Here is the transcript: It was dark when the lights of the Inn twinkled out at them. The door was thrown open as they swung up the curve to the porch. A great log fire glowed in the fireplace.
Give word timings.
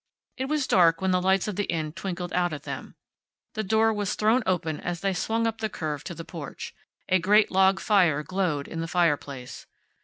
It 0.35 0.45
was 0.45 0.65
dark 0.65 0.99
when 0.99 1.11
the 1.11 1.21
lights 1.21 1.47
of 1.47 1.57
the 1.57 1.65
Inn 1.65 1.91
twinkled 1.93 2.33
out 2.33 2.53
at 2.53 2.63
them. 2.63 2.95
The 3.53 3.61
door 3.63 3.93
was 3.93 4.15
thrown 4.15 4.41
open 4.47 4.79
as 4.79 5.01
they 5.01 5.13
swung 5.13 5.45
up 5.45 5.59
the 5.59 5.69
curve 5.69 6.03
to 6.05 6.15
the 6.15 6.25
porch. 6.25 6.73
A 7.07 7.19
great 7.19 7.51
log 7.51 7.79
fire 7.79 8.23
glowed 8.23 8.67
in 8.67 8.79
the 8.81 8.87
fireplace. 8.87 9.67